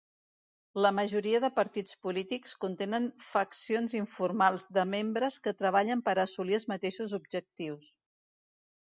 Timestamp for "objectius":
7.19-7.93